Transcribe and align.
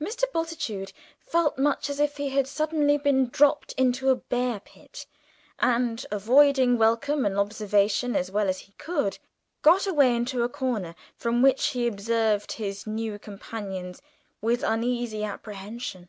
Mr. 0.00 0.22
Bultitude 0.32 0.94
felt 1.20 1.58
much 1.58 1.90
as 1.90 2.00
if 2.00 2.16
he 2.16 2.30
had 2.30 2.48
suddenly 2.48 2.96
been 2.96 3.28
dropped 3.28 3.76
down 3.76 3.94
a 4.02 4.14
bear 4.14 4.60
pit, 4.60 5.04
and, 5.58 6.06
avoiding 6.10 6.78
welcome 6.78 7.26
and 7.26 7.36
observation 7.38 8.16
as 8.16 8.30
well 8.30 8.48
as 8.48 8.60
he 8.60 8.72
could, 8.78 9.18
got 9.60 9.86
away 9.86 10.16
into 10.16 10.42
a 10.42 10.48
corner, 10.48 10.94
from 11.18 11.42
which 11.42 11.66
he 11.66 11.86
observed 11.86 12.52
his 12.52 12.86
new 12.86 13.18
companions 13.18 14.00
with 14.40 14.62
uneasy 14.62 15.22
apprehension. 15.22 16.08